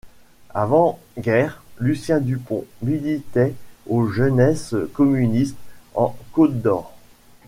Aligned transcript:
Avant 0.55 0.99
guerre, 1.19 1.61
Lucien 1.79 2.19
Dupont 2.19 2.65
militait 2.81 3.53
aux 3.85 4.07
Jeunesses 4.07 4.73
communistes 4.95 5.59
en 5.93 6.17
Côte-d’Or. 6.31 6.91